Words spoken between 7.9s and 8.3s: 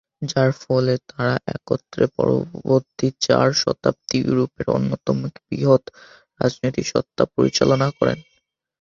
করেন।